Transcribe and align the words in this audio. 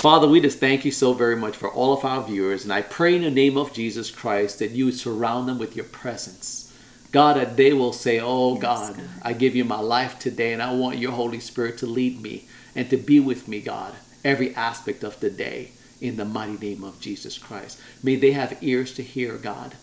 Father, 0.00 0.26
we 0.26 0.40
just 0.40 0.58
thank 0.58 0.84
you 0.84 0.90
so 0.90 1.12
very 1.12 1.36
much 1.36 1.56
for 1.56 1.70
all 1.70 1.92
of 1.92 2.04
our 2.04 2.22
viewers, 2.24 2.64
and 2.64 2.72
I 2.72 2.82
pray 2.82 3.14
in 3.14 3.22
the 3.22 3.30
name 3.30 3.56
of 3.56 3.72
Jesus 3.72 4.10
Christ 4.10 4.58
that 4.58 4.70
you 4.70 4.90
surround 4.92 5.48
them 5.48 5.58
with 5.58 5.76
your 5.76 5.84
presence. 5.84 6.74
God, 7.12 7.36
that 7.36 7.56
they 7.56 7.72
will 7.72 7.92
say, 7.92 8.18
Oh 8.18 8.56
God, 8.56 8.96
God. 8.96 9.08
I 9.22 9.34
give 9.34 9.54
you 9.54 9.64
my 9.64 9.80
life 9.80 10.18
today, 10.18 10.52
and 10.52 10.62
I 10.62 10.72
want 10.72 10.98
your 10.98 11.12
Holy 11.12 11.38
Spirit 11.38 11.76
to 11.78 11.86
lead 11.86 12.22
me 12.22 12.46
and 12.74 12.88
to 12.90 12.96
be 12.96 13.20
with 13.20 13.46
me, 13.46 13.60
God, 13.60 13.94
every 14.24 14.54
aspect 14.54 15.04
of 15.04 15.20
the 15.20 15.30
day 15.30 15.72
in 16.00 16.16
the 16.16 16.24
mighty 16.24 16.56
name 16.56 16.82
of 16.82 17.00
Jesus 17.00 17.36
Christ. 17.36 17.78
May 18.02 18.16
they 18.16 18.32
have 18.32 18.62
ears 18.62 18.94
to 18.94 19.02
hear, 19.02 19.36
God, 19.36 19.74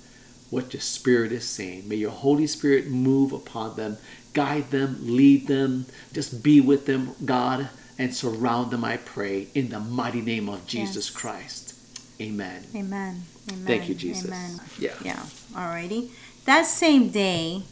what 0.50 0.74
your 0.74 0.82
Spirit 0.82 1.32
is 1.32 1.48
saying. 1.48 1.88
May 1.88 1.96
your 1.96 2.12
Holy 2.12 2.48
Spirit 2.48 2.88
move 2.88 3.32
upon 3.34 3.76
them, 3.76 3.98
guide 4.34 4.72
them, 4.72 4.98
lead 5.02 5.48
them, 5.48 5.86
just 6.14 6.44
be 6.44 6.62
with 6.62 6.86
them, 6.86 7.16
God, 7.26 7.70
and 7.98 8.14
surround 8.16 8.72
them, 8.72 8.86
I 8.86 8.98
pray, 8.98 9.48
in 9.56 9.70
the 9.70 9.80
mighty 9.80 10.22
name 10.22 10.48
of 10.50 10.66
Jesus 10.68 11.10
Yes. 11.10 11.16
Christ. 11.16 11.74
Amen. 12.22 12.64
Amen. 12.76 13.24
Amen. 13.50 13.66
Thank 13.66 13.90
you, 13.90 13.96
Jesus. 13.96 14.26
Amen. 14.26 14.60
Yeah. 14.80 14.94
Yeah. 15.04 15.24
Alrighty. 15.54 16.10
That 16.46 16.66
same 16.66 17.10
day, 17.10 17.64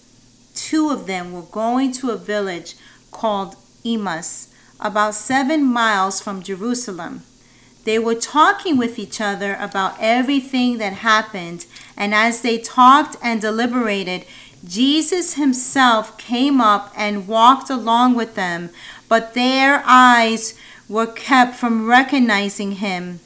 two 0.54 0.90
of 0.90 1.08
them 1.08 1.32
were 1.32 1.42
going 1.42 1.92
to 1.94 2.12
a 2.12 2.18
village 2.18 2.76
called 3.12 3.56
Emmaus, 3.86 4.50
about 4.80 5.16
seven 5.16 5.64
miles 5.64 6.20
from 6.22 6.44
Jerusalem. 6.44 7.24
They 7.86 8.00
were 8.00 8.16
talking 8.16 8.78
with 8.78 9.00
each 9.00 9.22
other 9.22 9.56
about 9.60 9.96
everything 10.00 10.80
that 10.80 10.94
happened, 10.94 11.66
and 11.96 12.14
as 12.14 12.42
they 12.42 12.58
talked 12.58 13.16
and 13.22 13.40
deliberated, 13.40 14.26
Jesus 14.68 15.36
himself 15.36 16.18
came 16.18 16.60
up 16.60 16.92
and 16.98 17.28
walked 17.28 17.70
along 17.70 18.16
with 18.16 18.34
them, 18.34 18.72
but 19.08 19.36
their 19.36 19.84
eyes 19.86 20.56
were 20.90 21.06
kept 21.06 21.56
from 21.56 21.88
recognizing 21.88 22.74
him. 22.74 23.20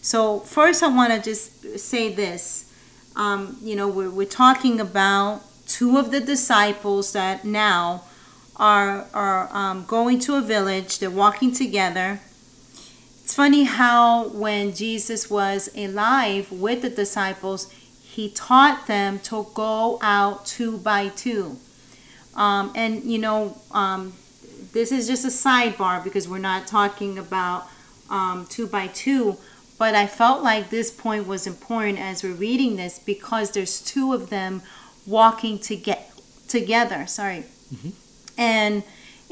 So, 0.00 0.40
first, 0.40 0.82
I 0.82 0.88
want 0.88 1.12
to 1.12 1.20
just 1.20 1.78
say 1.78 2.12
this. 2.12 2.72
Um, 3.16 3.58
you 3.62 3.76
know, 3.76 3.88
we're, 3.88 4.10
we're 4.10 4.26
talking 4.26 4.80
about 4.80 5.42
two 5.66 5.98
of 5.98 6.10
the 6.10 6.20
disciples 6.20 7.12
that 7.12 7.44
now 7.44 8.04
are, 8.56 9.06
are 9.12 9.54
um, 9.54 9.84
going 9.86 10.20
to 10.20 10.36
a 10.36 10.40
village, 10.40 10.98
they're 10.98 11.10
walking 11.10 11.52
together. 11.52 12.20
It's 13.34 13.36
funny 13.36 13.64
how 13.64 14.28
when 14.28 14.72
Jesus 14.76 15.28
was 15.28 15.68
alive 15.76 16.52
with 16.52 16.82
the 16.82 16.88
disciples, 16.88 17.68
he 18.00 18.30
taught 18.30 18.86
them 18.86 19.18
to 19.24 19.48
go 19.54 19.98
out 20.00 20.46
two 20.46 20.78
by 20.78 21.08
two. 21.08 21.56
Um, 22.36 22.70
and, 22.76 23.02
you 23.02 23.18
know, 23.18 23.58
um, 23.72 24.12
this 24.72 24.92
is 24.92 25.08
just 25.08 25.24
a 25.24 25.30
sidebar 25.48 26.04
because 26.04 26.28
we're 26.28 26.38
not 26.38 26.68
talking 26.68 27.18
about 27.18 27.66
um, 28.08 28.46
two 28.48 28.68
by 28.68 28.86
two. 28.86 29.36
But 29.80 29.96
I 29.96 30.06
felt 30.06 30.44
like 30.44 30.70
this 30.70 30.92
point 30.92 31.26
was 31.26 31.44
important 31.44 31.98
as 31.98 32.22
we're 32.22 32.34
reading 32.34 32.76
this 32.76 33.00
because 33.00 33.50
there's 33.50 33.80
two 33.80 34.12
of 34.12 34.30
them 34.30 34.62
walking 35.06 35.58
to 35.58 35.74
get 35.74 36.12
together. 36.46 37.08
Sorry. 37.08 37.42
And 38.38 38.84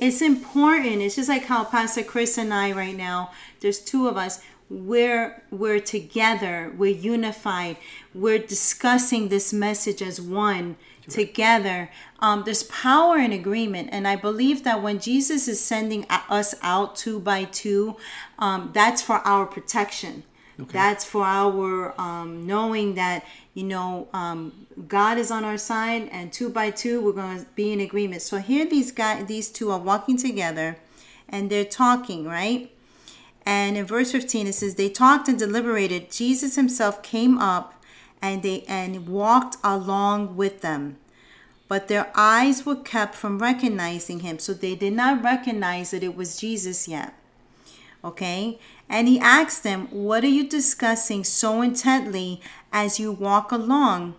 it's 0.02 0.20
important. 0.20 1.00
It's 1.00 1.14
just 1.14 1.28
like 1.28 1.44
how 1.44 1.62
Pastor 1.62 2.02
Chris 2.02 2.36
and 2.36 2.52
I 2.52 2.72
right 2.72 2.96
now, 2.96 3.30
there's 3.60 3.78
two 3.78 4.08
of 4.08 4.16
us. 4.16 4.42
We're 4.68 5.44
we're 5.50 5.80
together, 5.80 6.72
we're 6.76 6.96
unified, 6.96 7.76
we're 8.14 8.38
discussing 8.38 9.28
this 9.28 9.52
message 9.52 10.02
as 10.02 10.20
one 10.20 10.76
together. 11.08 11.90
Um, 12.20 12.42
there's 12.44 12.64
power 12.64 13.18
in 13.18 13.32
agreement, 13.32 13.90
and 13.92 14.08
I 14.08 14.16
believe 14.16 14.64
that 14.64 14.82
when 14.82 14.98
Jesus 14.98 15.46
is 15.46 15.60
sending 15.60 16.06
us 16.08 16.54
out 16.62 16.96
two 16.96 17.20
by 17.20 17.44
two, 17.44 17.96
um, 18.38 18.70
that's 18.72 19.02
for 19.02 19.16
our 19.18 19.46
protection. 19.46 20.24
That's 20.70 21.04
for 21.04 21.24
our 21.24 21.94
um, 22.00 22.46
knowing 22.46 22.94
that 22.94 23.24
you 23.54 23.64
know 23.64 24.08
um, 24.12 24.66
God 24.88 25.18
is 25.18 25.30
on 25.30 25.44
our 25.44 25.58
side, 25.58 26.08
and 26.12 26.32
two 26.32 26.48
by 26.48 26.70
two 26.70 27.00
we're 27.00 27.12
going 27.12 27.40
to 27.40 27.46
be 27.54 27.72
in 27.72 27.80
agreement. 27.80 28.22
So 28.22 28.38
here 28.38 28.68
these 28.68 28.92
guys, 28.92 29.26
these 29.26 29.48
two 29.48 29.70
are 29.70 29.78
walking 29.78 30.16
together, 30.16 30.76
and 31.28 31.50
they're 31.50 31.64
talking, 31.64 32.24
right? 32.24 32.70
And 33.44 33.76
in 33.76 33.84
verse 33.84 34.12
15 34.12 34.46
it 34.46 34.54
says 34.54 34.74
they 34.76 34.88
talked 34.88 35.28
and 35.28 35.38
deliberated. 35.38 36.10
Jesus 36.10 36.56
himself 36.56 37.02
came 37.02 37.38
up 37.38 37.74
and 38.20 38.42
they 38.42 38.62
and 38.68 39.08
walked 39.08 39.56
along 39.64 40.36
with 40.36 40.60
them. 40.60 40.96
But 41.68 41.88
their 41.88 42.12
eyes 42.14 42.66
were 42.66 42.76
kept 42.76 43.14
from 43.14 43.38
recognizing 43.38 44.20
him. 44.20 44.38
So 44.38 44.52
they 44.52 44.74
did 44.74 44.92
not 44.92 45.24
recognize 45.24 45.90
that 45.90 46.02
it 46.02 46.14
was 46.14 46.36
Jesus 46.36 46.86
yet. 46.86 47.14
Okay? 48.04 48.58
And 48.88 49.08
he 49.08 49.18
asked 49.18 49.62
them, 49.62 49.88
What 49.90 50.24
are 50.24 50.28
you 50.28 50.48
discussing 50.48 51.24
so 51.24 51.62
intently 51.62 52.40
as 52.72 52.98
you 52.98 53.12
walk 53.12 53.52
along? 53.52 54.14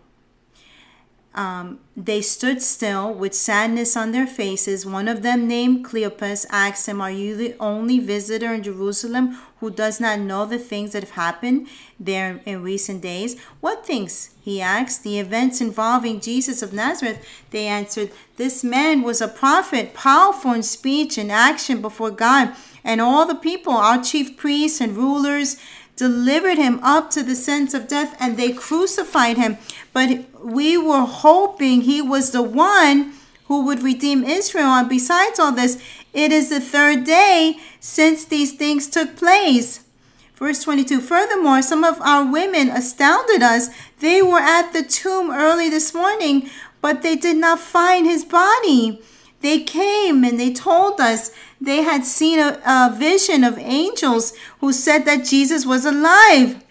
Um, 1.36 1.80
they 1.98 2.22
stood 2.22 2.62
still 2.62 3.12
with 3.12 3.34
sadness 3.34 3.98
on 3.98 4.12
their 4.12 4.28
faces. 4.28 4.86
One 4.86 5.08
of 5.08 5.24
them, 5.24 5.48
named 5.48 5.84
Cleopas, 5.84 6.46
asked 6.52 6.88
him, 6.88 7.02
Are 7.02 7.12
you 7.12 7.36
the 7.36 7.56
only 7.60 7.98
visitor 7.98 8.54
in 8.54 8.62
Jerusalem 8.62 9.40
who 9.60 9.72
does 9.72 10.00
not 10.00 10.20
know 10.20 10.46
the 10.46 10.60
things 10.60 10.92
that 10.92 11.02
have 11.02 11.12
happened 11.12 11.68
there 12.00 12.42
in 12.46 12.62
recent 12.62 13.02
days? 13.02 13.40
What 13.62 13.84
things? 13.84 14.36
He 14.44 14.62
asked. 14.62 15.04
The 15.04 15.18
events 15.18 15.60
involving 15.60 16.20
Jesus 16.20 16.62
of 16.62 16.72
Nazareth. 16.72 17.26
They 17.50 17.66
answered, 17.66 18.12
This 18.38 18.64
man 18.64 19.02
was 19.02 19.20
a 19.20 19.28
prophet, 19.28 19.96
powerful 19.96 20.54
in 20.54 20.62
speech 20.62 21.18
and 21.18 21.32
action 21.32 21.82
before 21.82 22.12
God 22.12 22.56
and 22.84 23.00
all 23.00 23.26
the 23.26 23.36
people, 23.36 23.74
our 23.74 24.02
chief 24.02 24.38
priests 24.38 24.82
and 24.82 24.98
rulers 24.98 25.58
delivered 25.96 26.58
him 26.58 26.80
up 26.84 27.12
to 27.12 27.24
the 27.24 27.36
sentence 27.36 27.74
of 27.74 27.88
death 27.88 28.16
and 28.20 28.36
they 28.36 28.52
crucified 28.52 29.38
him. 29.38 29.58
But 29.94 30.26
we 30.44 30.78
were 30.78 31.06
hoping 31.06 31.82
he 31.82 32.02
was 32.02 32.32
the 32.32 32.42
one 32.42 33.14
who 33.46 33.64
would 33.66 33.84
redeem 33.84 34.24
Israel. 34.24 34.68
And 34.68 34.90
besides 34.90 35.40
all 35.40 35.52
this, 35.52 35.82
it 36.14 36.32
is 36.32 36.50
the 36.50 36.60
third 36.60 37.04
day 37.04 37.58
since 37.80 38.26
these 38.26 38.54
things 38.54 38.90
took 38.90 39.16
place. 39.16 39.82
Verse 40.36 40.64
22 40.64 41.00
Furthermore, 41.00 41.62
some 41.62 41.84
of 41.84 42.02
our 42.02 42.30
women 42.30 42.70
astounded 42.70 43.42
us. 43.42 43.70
They 44.00 44.22
were 44.22 44.40
at 44.40 44.74
the 44.74 44.84
tomb 44.84 45.32
early 45.32 45.70
this 45.70 45.94
morning, 45.94 46.50
but 46.82 47.02
they 47.02 47.16
did 47.16 47.38
not 47.38 47.60
find 47.60 48.06
his 48.06 48.26
body. 48.26 49.02
They 49.42 49.60
came 49.60 50.24
and 50.24 50.40
they 50.40 50.54
told 50.54 51.00
us 51.00 51.32
they 51.64 51.82
had 51.84 52.06
seen 52.06 52.40
a, 52.40 52.62
a 52.66 52.94
vision 52.94 53.44
of 53.44 53.58
angels 53.58 54.34
who 54.60 54.74
said 54.74 55.06
that 55.06 55.26
Jesus 55.26 55.66
was 55.66 55.86
alive. 55.86 56.62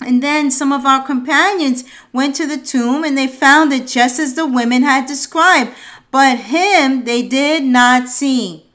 And 0.00 0.22
then 0.22 0.50
some 0.50 0.72
of 0.72 0.86
our 0.86 1.04
companions 1.04 1.84
went 2.12 2.34
to 2.36 2.46
the 2.46 2.56
tomb 2.56 3.04
and 3.04 3.16
they 3.16 3.28
found 3.28 3.72
it 3.72 3.86
just 3.86 4.18
as 4.18 4.34
the 4.34 4.46
women 4.46 4.82
had 4.82 5.06
described, 5.06 5.72
but 6.10 6.38
him 6.38 7.04
they 7.04 7.22
did 7.22 7.62
not 7.62 8.08
see. 8.08 8.66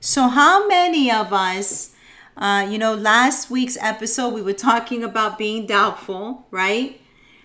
So, 0.00 0.28
how 0.28 0.68
many 0.68 1.10
of 1.10 1.32
us, 1.32 1.94
uh, 2.36 2.66
you 2.70 2.78
know, 2.78 2.94
last 2.94 3.50
week's 3.50 3.76
episode 3.80 4.34
we 4.34 4.42
were 4.42 4.52
talking 4.52 5.02
about 5.02 5.38
being 5.38 5.66
doubtful, 5.66 6.46
right? 6.52 7.00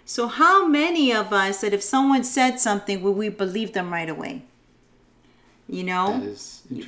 So, 0.05 0.27
how 0.27 0.67
many 0.67 1.11
of 1.11 1.33
us 1.33 1.61
that 1.61 1.73
if 1.73 1.81
someone 1.81 2.23
said 2.23 2.59
something, 2.59 3.01
would 3.01 3.15
we 3.15 3.29
believe 3.29 3.73
them 3.73 3.91
right 3.91 4.09
away? 4.09 4.43
You 5.67 5.83
know? 5.83 6.35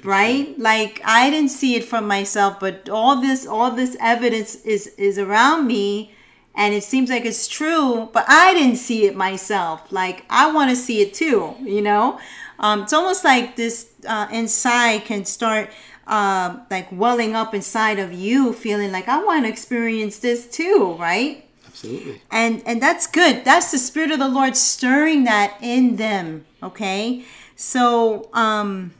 Right? 0.04 0.58
Like 0.60 1.02
i 1.06 1.30
didn't 1.30 1.50
see 1.50 1.76
it 1.76 1.84
from 1.86 2.08
myself 2.08 2.60
but 2.60 2.90
all 2.90 3.22
this 3.22 3.46
all 3.48 3.72
this 3.72 3.96
evidence 4.00 4.56
is 4.64 4.88
is 4.98 5.18
around 5.18 5.68
me 5.68 6.12
and 6.56 6.74
it 6.74 6.84
seems 6.84 7.10
like 7.10 7.26
it's 7.26 7.48
true 7.48 8.10
but 8.14 8.26
i 8.28 8.54
didn't 8.54 8.78
see 8.78 9.06
it 9.06 9.16
myself. 9.16 9.92
Like 9.92 10.26
i 10.30 10.52
want 10.52 10.70
to 10.70 10.76
see 10.76 11.02
it 11.02 11.14
too 11.14 11.56
you 11.62 11.82
know? 11.82 12.20
Um, 12.60 12.84
it's 12.84 12.94
almost 12.94 13.24
like 13.26 13.56
this 13.58 13.92
uh, 14.08 14.28
inside 14.32 15.04
can 15.06 15.26
start 15.26 15.70
uh, 16.08 16.60
like 16.72 16.88
welling 16.92 17.36
up 17.36 17.54
inside 17.54 18.00
of 18.00 18.14
you 18.14 18.54
feeling 18.54 18.92
like 18.92 19.08
i 19.08 19.24
want 19.24 19.46
to 19.46 19.50
experience 19.50 20.20
this 20.20 20.48
too 20.48 20.96
right? 21.00 21.44
Absolutely. 21.68 22.22
and 22.32 22.64
and 22.66 22.82
that's 22.82 23.06
good. 23.06 23.44
That's 23.44 23.70
the 23.72 23.78
spirit 23.78 24.12
of 24.12 24.20
the 24.20 24.30
lord 24.30 24.56
stirring 24.56 25.26
that 25.26 25.58
in 25.62 25.98
them 25.98 26.46
okay 26.64 27.26
so 27.56 28.30
um 28.34 28.94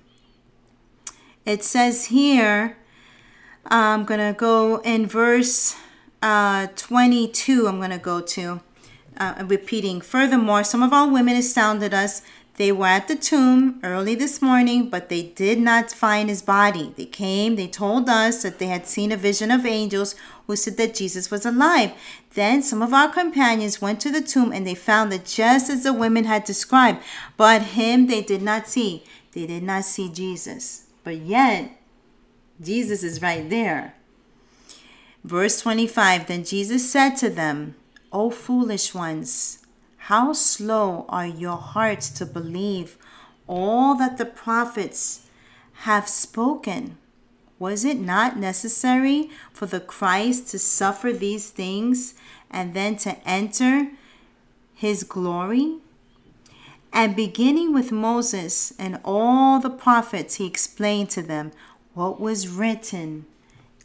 it 1.46 1.64
says 1.64 2.06
here 2.06 2.78
i'm 3.68 4.04
gonna 4.04 4.34
go 4.34 4.78
in 4.82 5.06
verse 5.06 5.76
uh 6.22 6.68
22 6.76 7.68
i'm 7.68 7.80
gonna 7.80 7.98
go 7.98 8.22
to 8.22 8.62
uh, 9.18 9.44
repeating. 9.48 10.02
Furthermore 10.02 10.64
some 10.64 10.84
of 10.84 10.94
our 10.94 11.08
women 11.08 11.36
astounded 11.36 11.94
us 11.94 12.22
They 12.58 12.72
were 12.72 12.88
at 12.88 13.10
the 13.10 13.18
tomb 13.18 13.82
early 13.84 14.16
this 14.16 14.42
morning, 14.42 14.90
but 14.90 15.10
they 15.10 15.24
did 15.24 15.60
not 15.60 15.92
find 15.92 16.30
his 16.30 16.42
body. 16.42 16.94
They 16.96 17.06
came, 17.06 17.58
they 17.58 17.68
told 17.68 18.08
us 18.08 18.44
that 18.44 18.60
they 18.60 18.68
had 18.68 18.88
seen 18.88 19.12
a 19.12 19.18
vision 19.18 19.52
of 19.52 19.66
angels 19.66 20.16
who 20.48 20.56
said 20.56 20.78
that 20.78 20.96
Jesus 20.96 21.30
was 21.30 21.46
alive. 21.46 21.92
Then 22.34 22.62
some 22.62 22.82
of 22.82 22.94
our 22.94 23.10
companions 23.10 23.82
went 23.82 24.00
to 24.02 24.12
the 24.12 24.22
tomb 24.22 24.54
and 24.54 24.66
they 24.66 24.76
found 24.76 25.12
that 25.12 25.26
just 25.26 25.70
as 25.70 25.84
the 25.84 25.92
women 25.92 26.24
had 26.24 26.46
described, 26.46 27.04
but 27.36 27.62
him 27.62 28.08
they 28.08 28.22
did 28.22 28.42
not 28.42 28.68
see. 28.68 29.04
They 29.34 29.46
did 29.46 29.64
not 29.64 29.84
see 29.84 30.10
Jesus. 30.10 30.88
But 31.04 31.18
yet, 31.18 31.78
Jesus 32.62 33.04
is 33.04 33.22
right 33.22 33.50
there. 33.50 33.96
Verse 35.26 35.60
25 35.60 36.28
Then 36.28 36.46
Jesus 36.46 36.90
said 36.90 37.16
to 37.16 37.30
them, 37.30 37.76
O 38.14 38.30
foolish 38.30 38.94
ones, 38.94 39.65
how 40.06 40.32
slow 40.32 41.04
are 41.10 41.26
your 41.26 41.58
hearts 41.58 42.12
to 42.12 42.28
believe 42.28 42.96
all 43.48 43.96
that 43.96 44.20
the 44.20 44.26
prophets 44.26 45.26
have 45.86 46.08
spoken? 46.08 46.96
Was 47.58 47.84
it 47.84 48.00
not 48.00 48.38
necessary 48.38 49.32
for 49.52 49.66
the 49.66 49.80
Christ 49.80 50.48
to 50.50 50.60
suffer 50.60 51.12
these 51.12 51.50
things 51.50 52.14
and 52.52 52.76
then 52.76 52.98
to 52.98 53.18
enter 53.28 53.88
his 54.76 55.04
glory? 55.04 55.78
And 56.94 57.16
beginning 57.16 57.74
with 57.74 57.92
Moses 57.92 58.74
and 58.78 59.00
all 59.04 59.60
the 59.60 59.72
prophets, 59.72 60.36
he 60.36 60.46
explained 60.46 61.10
to 61.12 61.24
them 61.24 61.52
what 61.96 62.22
was 62.22 62.48
written 62.48 63.26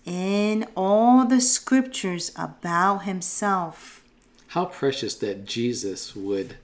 in 0.04 0.66
all 0.76 1.24
the 1.24 1.40
scriptures 1.40 2.30
about 2.36 3.04
himself 3.04 3.99
how 4.50 4.64
precious 4.64 5.14
that 5.14 5.44
Jesus 5.44 6.16
would 6.16 6.56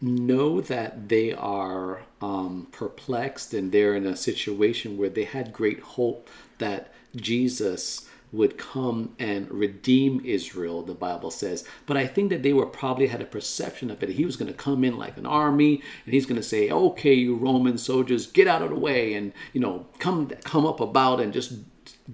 know 0.00 0.60
that 0.60 1.08
they 1.08 1.32
are 1.32 2.02
um, 2.20 2.66
perplexed 2.72 3.54
and 3.54 3.70
they're 3.70 3.94
in 3.94 4.04
a 4.04 4.16
situation 4.16 4.98
where 4.98 5.08
they 5.08 5.22
had 5.22 5.52
great 5.52 5.78
hope 5.80 6.28
that 6.58 6.92
Jesus 7.14 8.08
would 8.32 8.58
come 8.58 9.14
and 9.20 9.48
redeem 9.52 10.20
Israel, 10.24 10.82
the 10.82 10.94
Bible 10.94 11.30
says. 11.30 11.64
But 11.86 11.96
I 11.96 12.08
think 12.08 12.30
that 12.30 12.42
they 12.42 12.52
were 12.52 12.66
probably 12.66 13.06
had 13.06 13.22
a 13.22 13.26
perception 13.26 13.88
of 13.88 14.02
it. 14.02 14.08
He 14.10 14.24
was 14.24 14.36
going 14.36 14.50
to 14.50 14.58
come 14.58 14.82
in 14.82 14.98
like 14.98 15.16
an 15.16 15.26
army 15.26 15.80
and 16.04 16.12
he's 16.12 16.26
going 16.26 16.40
to 16.40 16.42
say, 16.42 16.70
okay, 16.70 17.14
you 17.14 17.36
Roman 17.36 17.78
soldiers, 17.78 18.26
get 18.26 18.48
out 18.48 18.62
of 18.62 18.70
the 18.70 18.74
way 18.74 19.14
and, 19.14 19.32
you 19.52 19.60
know, 19.60 19.86
come, 20.00 20.26
come 20.42 20.66
up 20.66 20.80
about 20.80 21.20
and 21.20 21.32
just 21.32 21.52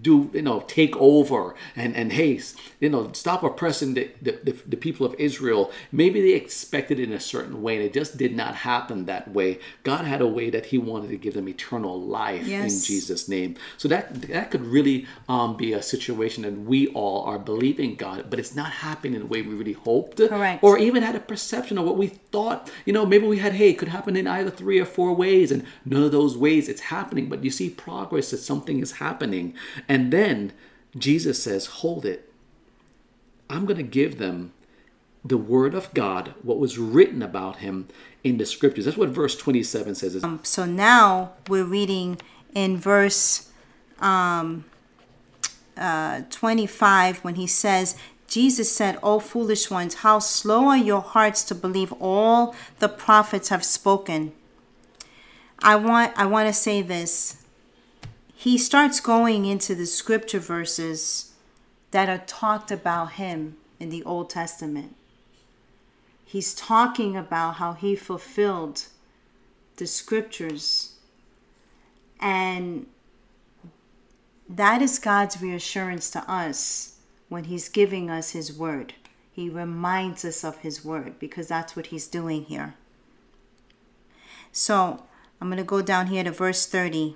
do 0.00 0.30
you 0.32 0.42
know 0.42 0.60
take 0.66 0.96
over 0.96 1.54
and 1.76 1.94
and 1.94 2.12
haste. 2.12 2.58
You 2.80 2.90
know 2.90 3.10
stop 3.12 3.42
oppressing 3.42 3.94
the, 3.94 4.10
the, 4.20 4.56
the, 4.66 4.76
people 4.76 5.06
of 5.06 5.14
israel. 5.18 5.70
Maybe 5.90 6.20
they 6.20 6.34
expected 6.34 6.98
it 6.98 7.04
in 7.04 7.12
a 7.12 7.20
certain 7.20 7.62
way 7.62 7.76
and 7.76 7.84
it 7.84 7.92
just 7.92 8.16
did 8.16 8.34
not 8.34 8.54
happen 8.56 9.06
that 9.06 9.30
way. 9.30 9.58
God 9.82 10.04
had 10.04 10.20
a 10.20 10.26
way 10.26 10.50
that 10.50 10.66
he 10.66 10.78
wanted 10.78 11.10
to 11.10 11.16
give 11.16 11.34
them 11.34 11.48
eternal 11.48 12.00
life 12.00 12.46
yes. 12.46 12.72
in 12.72 12.86
jesus 12.86 13.28
name. 13.28 13.56
So 13.76 13.88
that 13.88 14.22
that 14.22 14.50
could 14.50 14.64
really 14.64 15.06
um, 15.28 15.56
be 15.56 15.72
a 15.72 15.82
situation 15.82 16.42
that 16.42 16.58
we 16.58 16.88
all 16.88 17.24
are 17.24 17.38
believing 17.38 17.94
god 17.94 18.30
but 18.30 18.38
it's 18.38 18.54
not 18.54 18.72
happening 18.72 19.14
in 19.14 19.20
the 19.20 19.26
way 19.26 19.42
we 19.42 19.54
really 19.54 19.72
hoped 19.72 20.16
Correct. 20.16 20.62
or 20.62 20.78
even 20.78 21.02
had 21.02 21.14
a 21.14 21.20
perception 21.20 21.78
of 21.78 21.84
what 21.84 21.96
we 21.96 22.08
thought. 22.08 22.70
You 22.84 22.92
know 22.92 23.06
maybe 23.06 23.26
we 23.26 23.38
had 23.38 23.54
hey 23.54 23.70
it 23.70 23.78
could 23.78 23.88
happen 23.88 24.16
in 24.16 24.26
either 24.26 24.50
three 24.50 24.80
or 24.80 24.84
four 24.84 25.14
ways 25.14 25.50
and 25.52 25.64
none 25.84 26.02
of 26.02 26.12
those 26.12 26.36
ways 26.36 26.68
it's 26.68 26.82
happening. 26.82 27.28
But 27.28 27.44
you 27.44 27.50
see 27.50 27.70
progress 27.70 28.30
that 28.30 28.38
something 28.38 28.80
is 28.80 28.92
happening 28.92 29.54
and 29.88 30.12
then 30.12 30.52
Jesus 30.96 31.42
says, 31.42 31.66
Hold 31.66 32.04
it. 32.04 32.32
I'm 33.48 33.66
going 33.66 33.76
to 33.76 33.82
give 33.82 34.18
them 34.18 34.52
the 35.24 35.38
word 35.38 35.74
of 35.74 35.92
God, 35.94 36.34
what 36.42 36.58
was 36.58 36.78
written 36.78 37.22
about 37.22 37.56
him 37.56 37.88
in 38.24 38.38
the 38.38 38.46
scriptures. 38.46 38.84
That's 38.84 38.96
what 38.96 39.10
verse 39.10 39.36
27 39.36 39.94
says. 39.94 40.24
Um, 40.24 40.40
so 40.42 40.64
now 40.64 41.32
we're 41.48 41.64
reading 41.64 42.20
in 42.54 42.76
verse 42.76 43.50
um, 44.00 44.64
uh, 45.76 46.22
25 46.30 47.18
when 47.18 47.36
he 47.36 47.46
says, 47.46 47.96
Jesus 48.26 48.74
said, 48.74 48.98
O 49.02 49.18
foolish 49.18 49.70
ones, 49.70 49.96
how 49.96 50.18
slow 50.18 50.68
are 50.68 50.76
your 50.76 51.02
hearts 51.02 51.44
to 51.44 51.54
believe 51.54 51.92
all 52.00 52.54
the 52.78 52.88
prophets 52.88 53.50
have 53.50 53.64
spoken. 53.64 54.32
I 55.62 55.76
want 55.76 56.12
I 56.16 56.26
want 56.26 56.48
to 56.48 56.52
say 56.52 56.82
this 56.82 57.41
he 58.42 58.58
starts 58.58 58.98
going 58.98 59.44
into 59.44 59.72
the 59.72 59.86
scripture 59.86 60.40
verses 60.40 61.32
that 61.92 62.08
are 62.08 62.24
talked 62.26 62.72
about 62.72 63.12
him 63.12 63.56
in 63.78 63.88
the 63.88 64.02
Old 64.02 64.30
Testament. 64.30 64.96
He's 66.24 66.52
talking 66.52 67.16
about 67.16 67.56
how 67.56 67.74
he 67.74 67.94
fulfilled 67.94 68.86
the 69.76 69.86
scriptures. 69.86 70.96
And 72.18 72.86
that 74.48 74.82
is 74.82 74.98
God's 74.98 75.40
reassurance 75.40 76.10
to 76.10 76.28
us 76.28 76.96
when 77.28 77.44
he's 77.44 77.68
giving 77.68 78.10
us 78.10 78.30
his 78.30 78.52
word. 78.52 78.94
He 79.32 79.48
reminds 79.48 80.24
us 80.24 80.42
of 80.42 80.58
his 80.58 80.84
word 80.84 81.20
because 81.20 81.46
that's 81.46 81.76
what 81.76 81.86
he's 81.86 82.08
doing 82.08 82.46
here. 82.46 82.74
So 84.50 85.04
I'm 85.40 85.46
going 85.46 85.58
to 85.58 85.62
go 85.62 85.80
down 85.80 86.08
here 86.08 86.24
to 86.24 86.32
verse 86.32 86.66
30. 86.66 87.14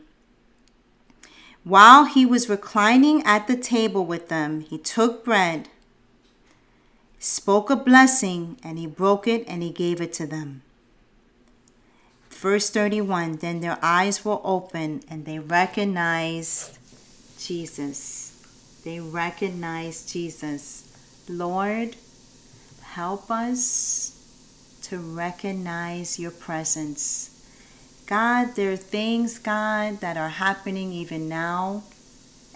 While 1.66 2.04
he 2.04 2.24
was 2.24 2.48
reclining 2.48 3.24
at 3.24 3.48
the 3.48 3.56
table 3.56 4.06
with 4.06 4.28
them, 4.28 4.60
he 4.60 4.78
took 4.78 5.24
bread, 5.24 5.68
spoke 7.18 7.70
a 7.70 7.74
blessing, 7.74 8.56
and 8.62 8.78
he 8.78 8.86
broke 8.86 9.26
it 9.26 9.44
and 9.48 9.64
he 9.64 9.70
gave 9.70 10.00
it 10.00 10.12
to 10.12 10.28
them. 10.28 10.62
Verse 12.30 12.70
31 12.70 13.38
Then 13.38 13.58
their 13.62 13.80
eyes 13.82 14.24
were 14.24 14.38
open 14.44 15.02
and 15.10 15.24
they 15.24 15.40
recognized 15.40 16.78
Jesus. 17.36 18.80
They 18.84 19.00
recognized 19.00 20.08
Jesus. 20.08 20.84
Lord, 21.28 21.96
help 22.80 23.28
us 23.28 24.12
to 24.82 24.98
recognize 24.98 26.16
your 26.16 26.30
presence 26.30 27.35
God, 28.06 28.54
there 28.54 28.70
are 28.70 28.76
things, 28.76 29.40
God, 29.40 30.00
that 30.00 30.16
are 30.16 30.28
happening 30.28 30.92
even 30.92 31.28
now, 31.28 31.82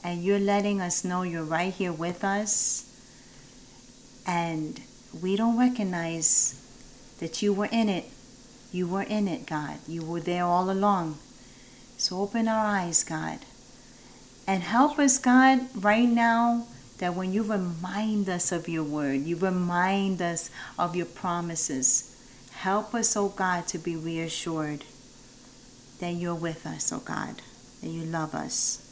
and 0.04 0.22
you're 0.22 0.38
letting 0.38 0.80
us 0.80 1.02
know 1.02 1.22
you're 1.22 1.42
right 1.42 1.72
here 1.72 1.92
with 1.92 2.22
us. 2.22 2.86
And 4.24 4.80
we 5.20 5.34
don't 5.34 5.58
recognize 5.58 6.54
that 7.18 7.42
you 7.42 7.52
were 7.52 7.68
in 7.72 7.88
it. 7.88 8.04
You 8.70 8.86
were 8.86 9.02
in 9.02 9.26
it, 9.26 9.46
God. 9.46 9.78
You 9.88 10.04
were 10.04 10.20
there 10.20 10.44
all 10.44 10.70
along. 10.70 11.18
So 11.98 12.20
open 12.20 12.46
our 12.46 12.64
eyes, 12.64 13.02
God. 13.02 13.40
And 14.46 14.62
help 14.62 15.00
us, 15.00 15.18
God, 15.18 15.66
right 15.74 16.08
now, 16.08 16.66
that 16.98 17.16
when 17.16 17.32
you 17.32 17.42
remind 17.42 18.28
us 18.28 18.52
of 18.52 18.68
your 18.68 18.84
word, 18.84 19.22
you 19.22 19.36
remind 19.36 20.22
us 20.22 20.48
of 20.78 20.94
your 20.94 21.06
promises. 21.06 22.16
Help 22.52 22.94
us, 22.94 23.16
oh 23.16 23.30
God, 23.30 23.66
to 23.68 23.78
be 23.78 23.96
reassured 23.96 24.84
that 26.00 26.14
you're 26.14 26.34
with 26.34 26.66
us, 26.66 26.92
oh 26.92 26.98
God, 26.98 27.36
that 27.80 27.88
you 27.88 28.02
love 28.02 28.34
us. 28.34 28.86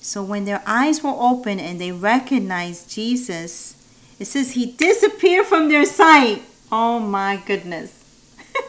So 0.00 0.22
when 0.22 0.44
their 0.44 0.62
eyes 0.66 1.02
were 1.02 1.14
open 1.16 1.60
and 1.60 1.80
they 1.80 1.92
recognized 1.92 2.90
Jesus, 2.90 3.76
it 4.18 4.26
says 4.26 4.52
he 4.52 4.72
disappeared 4.72 5.46
from 5.46 5.68
their 5.68 5.84
sight. 5.84 6.42
Oh 6.72 6.98
my 6.98 7.42
goodness. 7.46 7.92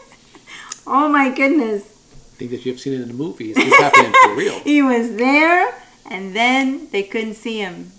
oh 0.88 1.10
my 1.10 1.30
goodness. 1.30 1.84
I 1.84 2.36
think 2.38 2.52
that 2.52 2.66
you've 2.66 2.80
seen 2.80 2.94
it 2.94 3.02
in 3.02 3.08
the 3.08 3.14
movies. 3.14 3.56
This 3.56 3.74
happening 3.76 4.14
for 4.24 4.36
real. 4.36 4.60
he 4.64 4.82
was 4.82 5.16
there 5.16 5.74
and 6.10 6.36
then 6.36 6.90
they 6.92 7.04
couldn't 7.04 7.36
see 7.36 7.60
him. 7.60 7.92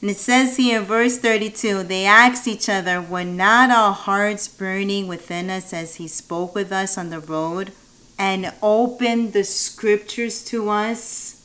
And 0.00 0.10
it 0.10 0.16
says 0.16 0.56
here, 0.56 0.80
in 0.80 0.86
verse 0.86 1.18
32 1.18 1.82
they 1.82 2.06
asked 2.06 2.48
each 2.48 2.68
other, 2.68 3.02
Were 3.02 3.24
not 3.24 3.70
our 3.70 3.92
hearts 3.92 4.48
burning 4.48 5.08
within 5.08 5.50
us 5.50 5.72
as 5.74 5.96
he 5.96 6.08
spoke 6.08 6.54
with 6.54 6.72
us 6.72 6.96
on 6.96 7.10
the 7.10 7.20
road 7.20 7.72
and 8.18 8.52
opened 8.62 9.34
the 9.34 9.44
scriptures 9.44 10.42
to 10.46 10.70
us? 10.70 11.36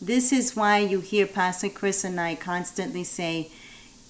This 0.00 0.32
is 0.32 0.54
why 0.54 0.78
you 0.78 1.00
hear 1.00 1.26
Pastor 1.26 1.70
Chris 1.70 2.04
and 2.04 2.20
I 2.20 2.34
constantly 2.34 3.04
say, 3.04 3.50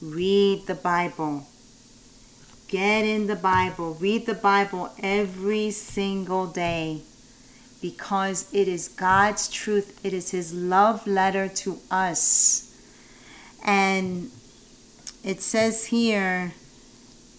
Read 0.01 0.67
the 0.67 0.75
Bible. 0.75 1.47
Get 2.67 3.05
in 3.05 3.29
the 3.29 3.37
Bible. 3.37 3.95
Read 3.95 4.27
the 4.27 4.35
Bible 4.35 4.91
every 5.01 5.71
single 5.71 6.47
day 6.47 7.03
because 7.81 8.53
it 8.53 8.67
is 8.67 8.89
God's 8.89 9.49
truth, 9.49 10.01
it 10.05 10.13
is 10.13 10.31
His 10.31 10.53
love 10.53 11.07
letter 11.07 11.47
to 11.49 11.79
us. 11.91 12.72
And 13.65 14.31
it 15.25 15.41
says 15.41 15.87
here 15.87 16.53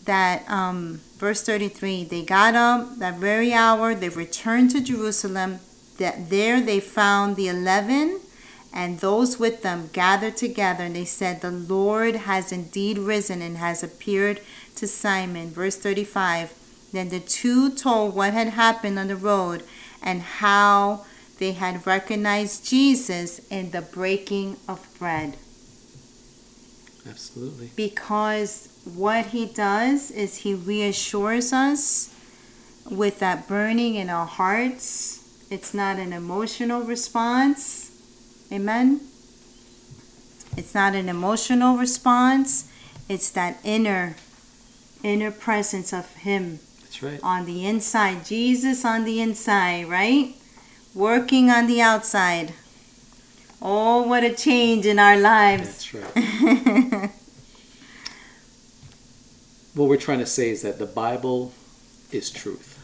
that, 0.06 0.50
um, 0.50 1.01
verse 1.18 1.44
33, 1.44 2.06
they 2.06 2.24
got 2.24 2.56
up 2.56 2.98
that 3.00 3.15
very 3.15 3.53
hour, 3.53 3.94
they 3.96 4.10
returned 4.10 4.72
to 4.72 4.82
Jerusalem. 4.82 5.60
That 6.00 6.32
there 6.32 6.60
they 6.60 6.80
found 6.80 7.36
the 7.36 7.48
eleven 7.48 8.20
and 8.74 9.00
those 9.00 9.38
with 9.38 9.62
them 9.62 9.89
gathered 9.94 10.36
together, 10.36 10.86
and 10.86 10.96
they 10.96 11.06
said, 11.06 11.42
The 11.42 11.51
Lord 11.51 12.15
has 12.15 12.51
indeed 12.51 12.98
risen 12.98 13.42
and 13.44 13.58
has 13.58 13.84
appeared 13.84 14.42
to 14.75 14.88
Simon. 14.88 15.51
Verse 15.51 15.75
35 15.75 16.51
Then 16.92 17.10
the 17.10 17.20
two 17.20 17.70
told 17.70 18.15
what 18.15 18.34
had 18.34 18.50
happened 18.50 18.98
on 18.98 19.08
the 19.08 19.15
road 19.15 19.63
and 20.01 20.22
how 20.24 21.06
they 21.38 21.51
had 21.51 21.86
recognized 21.86 22.65
Jesus 22.68 23.39
in 23.51 23.70
the 23.70 23.84
breaking 23.84 24.58
of 24.68 24.88
bread. 24.98 25.38
Absolutely. 27.07 27.72
Because 27.75 28.69
what 28.95 29.27
he 29.27 29.45
does 29.45 30.12
is 30.12 30.38
he 30.38 30.53
reassures 30.53 31.51
us 31.53 32.13
with 32.89 33.19
that 33.19 33.48
burning 33.48 33.95
in 33.95 34.10
our 34.10 34.25
hearts. 34.25 35.19
It's 35.50 35.74
not 35.74 35.98
an 35.98 36.13
emotional 36.13 36.81
response. 36.81 37.91
Amen. 38.51 39.01
It's 40.57 40.75
not 40.75 40.95
an 40.95 41.10
emotional 41.10 41.77
response. 41.77 42.69
It's 43.10 43.29
that 43.31 43.57
inner 43.63 44.15
inner 45.03 45.31
presence 45.31 45.91
of 45.91 46.10
him 46.15 46.60
That's 46.81 47.03
right. 47.03 47.19
on 47.22 47.45
the 47.45 47.65
inside. 47.65 48.25
Jesus 48.25 48.86
on 48.86 49.03
the 49.03 49.19
inside, 49.19 49.89
right? 49.89 50.33
Working 50.95 51.50
on 51.50 51.67
the 51.67 51.81
outside. 51.81 52.53
Oh, 53.65 54.03
what 54.03 54.25
a 54.25 54.34
change 54.34 54.86
in 54.86 55.00
our 55.00 55.17
lives. 55.17 55.89
That's 55.89 55.93
right. 55.93 57.10
what 59.74 59.88
we're 59.88 59.96
trying 59.96 60.20
to 60.20 60.25
say 60.25 60.50
is 60.50 60.63
that 60.63 60.79
the 60.79 60.86
Bible 60.86 61.53
is 62.12 62.29
truth. 62.29 62.77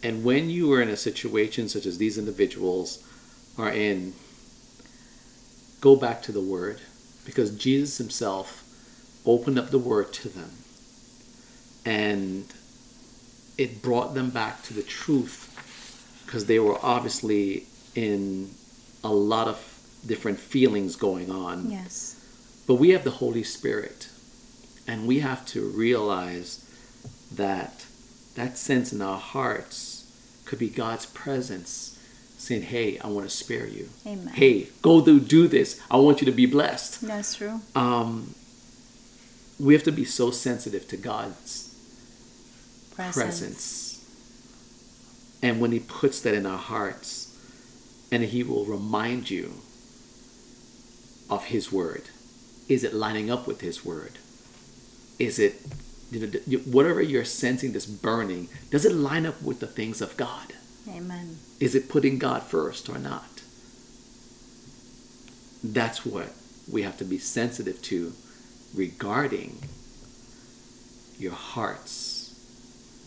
And 0.00 0.22
when 0.22 0.48
you 0.48 0.72
are 0.72 0.80
in 0.80 0.88
a 0.88 0.96
situation 0.96 1.68
such 1.68 1.86
as 1.86 1.98
these 1.98 2.16
individuals 2.16 3.02
are 3.58 3.72
in, 3.72 4.14
go 5.80 5.96
back 5.96 6.22
to 6.22 6.30
the 6.30 6.40
Word 6.40 6.80
because 7.24 7.50
Jesus 7.50 7.98
Himself 7.98 8.62
opened 9.26 9.58
up 9.58 9.70
the 9.70 9.78
Word 9.80 10.12
to 10.12 10.28
them 10.28 10.52
and 11.84 12.44
it 13.58 13.82
brought 13.82 14.14
them 14.14 14.30
back 14.30 14.62
to 14.62 14.72
the 14.72 14.84
truth 14.84 15.52
because 16.24 16.46
they 16.46 16.60
were 16.60 16.78
obviously 16.80 17.64
in 17.96 18.50
a 19.06 19.12
lot 19.12 19.48
of 19.48 19.56
different 20.06 20.38
feelings 20.38 20.96
going 20.96 21.30
on. 21.30 21.70
yes. 21.70 22.14
But 22.66 22.76
we 22.76 22.90
have 22.90 23.04
the 23.04 23.12
Holy 23.12 23.44
Spirit, 23.44 24.08
and 24.88 25.06
we 25.06 25.20
have 25.20 25.46
to 25.46 25.68
realize 25.68 26.64
that 27.32 27.86
that 28.34 28.58
sense 28.58 28.92
in 28.92 29.00
our 29.00 29.18
hearts 29.18 30.04
could 30.44 30.58
be 30.58 30.68
God's 30.68 31.06
presence 31.06 31.98
saying, 32.38 32.62
Hey, 32.62 32.98
I 32.98 33.08
want 33.08 33.28
to 33.28 33.34
spare 33.34 33.66
you. 33.66 33.88
Amen. 34.06 34.28
Hey, 34.34 34.68
go 34.82 35.00
do, 35.04 35.18
do 35.20 35.48
this. 35.48 35.80
I 35.90 35.96
want 35.96 36.20
you 36.20 36.26
to 36.26 36.32
be 36.32 36.46
blessed. 36.46 37.00
That's 37.02 37.34
true. 37.36 37.60
Um, 37.74 38.34
we 39.58 39.72
have 39.74 39.82
to 39.84 39.92
be 39.92 40.04
so 40.04 40.30
sensitive 40.30 40.86
to 40.88 40.96
God's 40.96 41.74
Presence. 42.94 43.14
presence. 43.16 44.04
And 45.42 45.60
when 45.60 45.72
He 45.72 45.80
puts 45.80 46.20
that 46.20 46.34
in 46.34 46.46
our 46.46 46.58
hearts, 46.58 47.35
and 48.10 48.22
He 48.24 48.42
will 48.42 48.64
remind 48.64 49.30
you 49.30 49.54
of 51.28 51.46
His 51.46 51.72
Word. 51.72 52.04
Is 52.68 52.84
it 52.84 52.94
lining 52.94 53.30
up 53.30 53.46
with 53.46 53.60
His 53.60 53.84
Word? 53.84 54.18
Is 55.18 55.38
it, 55.38 55.60
you 56.10 56.26
know, 56.26 56.58
whatever 56.60 57.00
you're 57.00 57.24
sensing 57.24 57.72
this 57.72 57.86
burning, 57.86 58.48
does 58.70 58.84
it 58.84 58.92
line 58.92 59.26
up 59.26 59.40
with 59.42 59.60
the 59.60 59.66
things 59.66 60.00
of 60.00 60.16
God? 60.16 60.52
Amen. 60.88 61.38
Is 61.58 61.74
it 61.74 61.88
putting 61.88 62.18
God 62.18 62.42
first 62.42 62.88
or 62.88 62.98
not? 62.98 63.42
That's 65.64 66.06
what 66.06 66.32
we 66.70 66.82
have 66.82 66.96
to 66.98 67.04
be 67.04 67.18
sensitive 67.18 67.82
to 67.82 68.12
regarding 68.74 69.58
your 71.18 71.32
hearts 71.32 72.34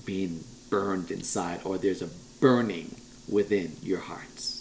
being 0.06 0.44
burned 0.70 1.12
inside, 1.12 1.62
or 1.64 1.78
there's 1.78 2.02
a 2.02 2.10
burning 2.40 2.96
within 3.30 3.76
your 3.82 4.00
hearts. 4.00 4.59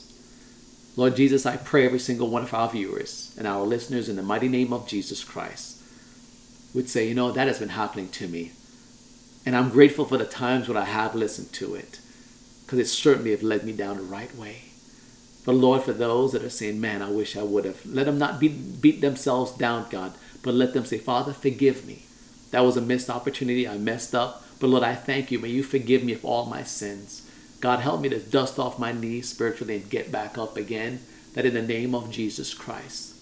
Lord 0.99 1.15
Jesus, 1.15 1.47
I 1.47 1.57
pray 1.57 1.87
every 1.87 2.01
single 2.01 2.29
one 2.29 2.43
of 2.43 2.53
our 2.53 2.69
viewers 2.69 3.33
and 3.39 3.47
our 3.47 3.63
listeners 3.63 4.09
in 4.09 4.17
the 4.17 4.23
mighty 4.23 4.49
name 4.49 4.73
of 4.73 4.89
Jesus 4.89 5.23
Christ 5.23 5.81
would 6.75 6.89
say, 6.89 7.07
you 7.07 7.15
know, 7.15 7.31
that 7.31 7.47
has 7.47 7.61
been 7.61 7.69
happening 7.69 8.09
to 8.09 8.27
me. 8.27 8.51
And 9.47 9.55
I'm 9.55 9.71
grateful 9.71 10.07
for 10.07 10.19
the 10.19 10.25
times 10.25 10.67
when 10.67 10.77
I 10.77 10.87
have 10.87 11.15
listened 11.15 11.53
to 11.53 11.77
it 11.77 12.01
because 12.65 12.81
it 12.81 12.89
certainly 12.89 13.31
have 13.31 13.45
led 13.45 13.63
me 13.63 13.73
down 13.73 13.99
the 13.99 14.03
right 14.03 14.35
way. 14.35 14.63
But 15.47 15.53
Lord, 15.53 15.85
for 15.85 15.93
those 15.93 16.33
that 16.33 16.43
are 16.43 16.51
saying, 16.51 16.81
man, 16.81 17.01
I 17.01 17.11
wish 17.11 17.37
I 17.37 17.45
would 17.45 17.65
have, 17.65 17.87
let 17.87 18.07
them 18.07 18.19
not 18.19 18.41
beat, 18.41 18.83
beat 18.83 19.01
themselves 19.01 19.53
down, 19.53 19.87
God, 19.91 20.15
but 20.43 20.55
let 20.55 20.75
them 20.75 20.85
say, 20.85 20.99
Father, 20.99 21.33
forgive 21.33 21.87
me. 21.87 22.07
That 22.51 22.65
was 22.65 22.77
a 22.77 22.81
missed 22.81 23.09
opportunity. 23.09 23.69
I 23.69 23.79
messed 23.79 24.17
up. 24.17 24.43
But 24.59 24.67
Lord, 24.67 24.83
I 24.83 24.97
thank 24.97 25.31
you. 25.31 25.39
May 25.39 25.51
you 25.51 25.63
forgive 25.63 26.03
me 26.03 26.15
of 26.15 26.25
all 26.25 26.47
my 26.47 26.65
sins. 26.65 27.28
God, 27.61 27.81
help 27.81 28.01
me 28.01 28.09
to 28.09 28.19
dust 28.19 28.59
off 28.59 28.79
my 28.79 28.93
knees 28.93 29.29
spiritually 29.29 29.77
and 29.77 29.91
get 29.91 30.13
back 30.13 30.39
up 30.39 30.57
again. 30.57 31.01
That 31.35 31.47
in 31.47 31.55
the 31.55 31.63
name 31.63 31.95
of 31.95 32.11
Jesus 32.11 32.53
Christ, 32.55 33.15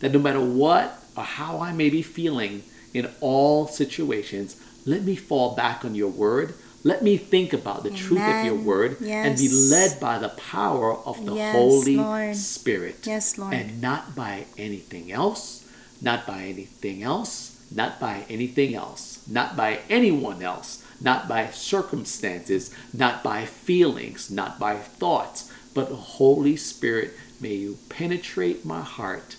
that 0.00 0.12
no 0.12 0.18
matter 0.18 0.40
what 0.40 1.02
or 1.16 1.24
how 1.24 1.60
I 1.60 1.72
may 1.72 1.88
be 1.88 2.02
feeling 2.02 2.62
in 2.92 3.10
all 3.20 3.66
situations, 3.66 4.60
let 4.84 5.02
me 5.02 5.16
fall 5.16 5.54
back 5.54 5.84
on 5.84 5.94
your 5.94 6.10
word. 6.10 6.54
Let 6.82 7.02
me 7.02 7.16
think 7.16 7.54
about 7.54 7.82
the 7.82 7.90
truth 7.90 8.20
of 8.20 8.44
your 8.44 8.54
Amen. 8.54 8.64
word 8.66 9.00
and 9.00 9.38
be 9.38 9.48
led 9.48 9.98
by 9.98 10.18
the 10.18 10.28
power 10.28 10.94
of 10.94 11.24
the 11.24 11.34
Yes, 11.34 11.52
Holy 11.52 11.96
Lord. 11.96 12.36
Spirit. 12.36 13.06
Yes, 13.06 13.38
Lord. 13.38 13.54
And 13.54 13.80
not 13.80 14.14
by 14.14 14.44
anything 14.58 15.10
else, 15.10 15.66
not 16.02 16.26
by 16.26 16.42
anything 16.42 17.02
else, 17.02 17.64
not 17.74 17.98
by 17.98 18.26
anything 18.28 18.74
else, 18.74 19.26
not 19.26 19.56
by 19.56 19.80
anyone 19.88 20.42
else, 20.42 20.83
not 21.00 21.28
by 21.28 21.48
circumstances, 21.48 22.74
not 22.92 23.22
by 23.22 23.44
feelings, 23.44 24.30
not 24.30 24.58
by 24.58 24.76
thoughts, 24.76 25.50
but 25.74 25.88
the 25.88 25.96
Holy 25.96 26.56
Spirit, 26.56 27.12
may 27.40 27.54
you 27.54 27.78
penetrate 27.88 28.64
my 28.64 28.80
heart 28.80 29.36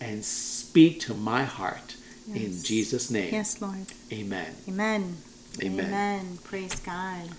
and 0.00 0.24
speak 0.24 1.00
to 1.00 1.14
my 1.14 1.44
heart 1.44 1.96
in 2.32 2.62
Jesus' 2.62 3.10
name. 3.10 3.32
Yes, 3.32 3.60
Lord. 3.60 3.86
Amen. 4.12 4.54
Amen. 4.68 5.16
Amen. 5.62 5.86
Amen. 5.86 6.38
Praise 6.42 6.80
God. 6.80 7.30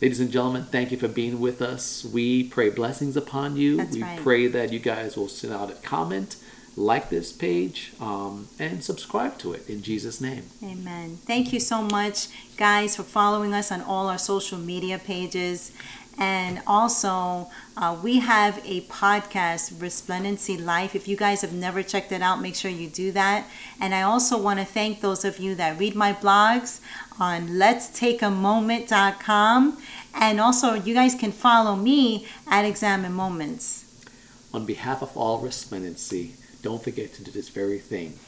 Ladies 0.00 0.20
and 0.20 0.30
gentlemen, 0.30 0.64
thank 0.64 0.90
you 0.90 0.96
for 0.96 1.08
being 1.08 1.40
with 1.40 1.60
us. 1.60 2.04
We 2.04 2.44
pray 2.44 2.70
blessings 2.70 3.18
upon 3.18 3.56
you. 3.56 3.76
That's 3.76 3.94
we 3.94 4.02
right. 4.02 4.18
pray 4.18 4.46
that 4.46 4.72
you 4.72 4.78
guys 4.78 5.14
will 5.16 5.28
send 5.28 5.52
out 5.52 5.70
a 5.70 5.74
comment, 5.74 6.36
like 6.76 7.10
this 7.10 7.32
page, 7.32 7.92
um, 8.00 8.48
and 8.58 8.82
subscribe 8.82 9.36
to 9.38 9.52
it 9.52 9.68
in 9.68 9.82
Jesus' 9.82 10.20
name. 10.20 10.44
Amen. 10.62 11.18
Thank 11.26 11.52
you 11.52 11.60
so 11.60 11.82
much, 11.82 12.28
guys, 12.56 12.96
for 12.96 13.02
following 13.02 13.52
us 13.52 13.70
on 13.72 13.82
all 13.82 14.08
our 14.08 14.18
social 14.18 14.58
media 14.58 14.98
pages. 14.98 15.72
And 16.18 16.60
also, 16.66 17.48
uh, 17.78 17.96
we 18.02 18.18
have 18.18 18.60
a 18.66 18.82
podcast, 18.82 19.80
Resplendency 19.80 20.58
Life. 20.58 20.94
If 20.94 21.08
you 21.08 21.16
guys 21.16 21.40
have 21.40 21.54
never 21.54 21.82
checked 21.82 22.12
it 22.12 22.20
out, 22.20 22.42
make 22.42 22.54
sure 22.54 22.70
you 22.70 22.88
do 22.88 23.10
that. 23.12 23.46
And 23.80 23.94
I 23.94 24.02
also 24.02 24.36
want 24.36 24.58
to 24.58 24.66
thank 24.66 25.00
those 25.00 25.24
of 25.24 25.38
you 25.38 25.54
that 25.54 25.78
read 25.78 25.94
my 25.94 26.12
blogs 26.12 26.80
on 27.18 27.48
letstakeamoment.com. 27.48 29.78
And 30.14 30.40
also, 30.40 30.74
you 30.74 30.92
guys 30.92 31.14
can 31.14 31.32
follow 31.32 31.74
me 31.74 32.26
at 32.46 32.66
Examine 32.66 33.14
Moments. 33.14 33.86
On 34.52 34.66
behalf 34.66 35.00
of 35.00 35.16
all 35.16 35.38
resplendency, 35.38 36.34
don't 36.62 36.82
forget 36.82 37.14
to 37.14 37.24
do 37.24 37.30
this 37.30 37.48
very 37.48 37.78
thing. 37.78 38.18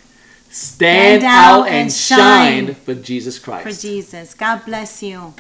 Stand, 0.51 1.25
out, 1.25 1.67
and 1.69 1.91
shine, 1.91 2.75
for 2.75 2.95
Jesus 2.95 3.39
Christ. 3.39 3.65
For 3.65 3.83
Jesus. 3.89 4.35
God 4.35 4.65
bless 4.67 5.03
you. 5.03 5.35